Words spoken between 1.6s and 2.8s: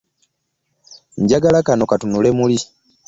kano katunule muli.